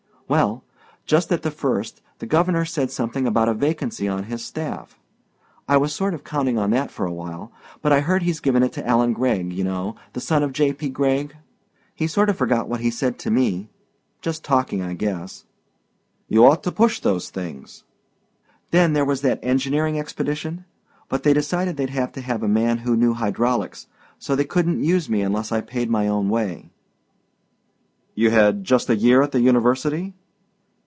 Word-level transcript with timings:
"Well, 0.27 0.63
just 1.05 1.29
at 1.33 1.41
the 1.41 1.51
first 1.51 2.01
the 2.19 2.25
governor 2.25 2.63
said 2.63 2.89
something 2.89 3.27
about 3.27 3.49
a 3.49 3.53
vacancy 3.53 4.07
on 4.07 4.23
his 4.31 4.41
staff. 4.41 4.97
I 5.67 5.75
was 5.75 5.93
sort 5.93 6.13
of 6.13 6.23
counting 6.23 6.57
on 6.57 6.69
that 6.69 6.89
for 6.89 7.05
a 7.05 7.11
while, 7.11 7.51
but 7.81 7.91
I 7.91 7.99
hear 7.99 8.17
he's 8.19 8.39
given 8.39 8.63
it 8.63 8.71
to 8.71 8.87
Allen 8.87 9.11
Gregg, 9.11 9.51
you 9.51 9.65
know, 9.65 9.97
son 10.15 10.41
of 10.41 10.53
G. 10.53 10.71
P. 10.71 10.87
Gregg. 10.87 11.35
He 11.93 12.07
sort 12.07 12.29
of 12.29 12.37
forgot 12.37 12.69
what 12.69 12.79
he 12.79 12.89
said 12.91 13.19
to 13.19 13.29
me 13.29 13.67
just 14.21 14.41
talking, 14.45 14.81
I 14.81 14.93
guess." 14.93 15.43
"You 16.29 16.45
ought 16.45 16.63
to 16.63 16.71
push 16.71 17.01
those 17.01 17.29
things." 17.29 17.83
"Then 18.69 18.93
there 18.93 19.03
was 19.03 19.19
that 19.23 19.43
engineering 19.43 19.99
expedition, 19.99 20.63
but 21.09 21.23
they 21.23 21.33
decided 21.33 21.75
they'd 21.75 21.89
have 21.89 22.13
to 22.13 22.21
have 22.21 22.41
a 22.41 22.47
man 22.47 22.77
who 22.77 22.95
knew 22.95 23.15
hydraulics, 23.15 23.87
so 24.17 24.37
they 24.37 24.45
couldn't 24.45 24.81
use 24.81 25.09
me 25.09 25.23
unless 25.23 25.51
I 25.51 25.59
paid 25.59 25.89
my 25.89 26.07
own 26.07 26.29
way." 26.29 26.69
"You 28.15 28.31
had 28.31 28.63
just 28.63 28.89
a 28.89 28.95
year 28.95 29.21
at 29.21 29.33
the 29.33 29.41
university?" 29.41 30.13